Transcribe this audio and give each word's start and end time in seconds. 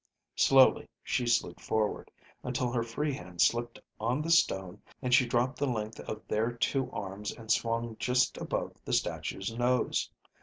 Slowly 0.35 0.89
she 1.03 1.27
slid 1.27 1.61
forward, 1.61 2.09
until 2.41 2.71
her 2.71 2.81
free 2.81 3.13
hand 3.13 3.39
slipped 3.39 3.77
on 3.99 4.19
the 4.23 4.31
stone 4.31 4.81
and 4.99 5.13
she 5.13 5.27
dropped 5.27 5.59
the 5.59 5.67
length 5.67 5.99
of 5.99 6.27
their 6.27 6.51
two 6.53 6.89
arms 6.89 7.29
and 7.31 7.51
swung 7.51 7.95
just 7.99 8.35
above 8.37 8.73
the 8.83 8.93
statue's 8.93 9.53
nose. 9.53 10.09